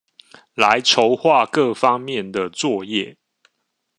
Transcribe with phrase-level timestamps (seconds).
[0.55, 3.17] 來籌畫各方面的作業